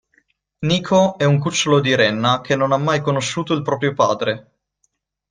Niko 0.61 1.15
è 1.19 1.25
un 1.25 1.37
cucciolo 1.37 1.79
di 1.79 1.93
renna 1.93 2.41
che 2.41 2.55
non 2.55 2.71
ha 2.71 2.77
mai 2.77 3.01
conosciuto 3.03 3.53
il 3.53 3.61
proprio 3.61 3.93
padre. 3.93 4.51